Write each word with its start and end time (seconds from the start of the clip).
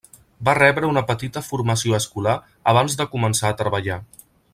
Va 0.47 0.53
rebre 0.57 0.87
una 0.93 1.03
petita 1.09 1.43
formació 1.47 1.97
escolar 1.99 2.33
abans 2.73 2.97
de 3.03 3.07
començar 3.13 3.53
a 3.53 3.59
treballar. 3.61 3.99